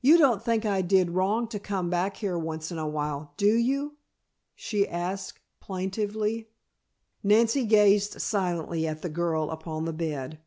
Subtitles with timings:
[0.00, 3.54] You don't think I did wrong to come back here once in a while, do
[3.54, 3.98] you?"
[4.56, 6.48] she asked plaintively.
[7.22, 10.40] Nancy gazed silently at the girl upon the bed.